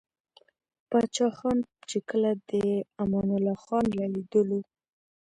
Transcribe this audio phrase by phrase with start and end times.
[0.89, 1.57] پاچاخان
[1.89, 2.67] ،چې کله دې
[3.01, 4.67] امان الله خان له ليدلو o